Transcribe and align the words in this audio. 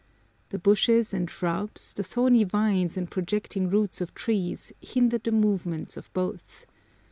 The 0.49 0.57
bushes 0.57 1.13
and 1.13 1.29
shrubs, 1.29 1.93
the 1.93 2.01
thorny 2.03 2.43
vines 2.43 2.97
and 2.97 3.07
projecting 3.07 3.69
roots 3.69 4.01
of 4.01 4.15
trees, 4.15 4.73
hindered 4.81 5.25
the 5.25 5.31
movements 5.31 5.95
of 5.95 6.11
both. 6.11 6.65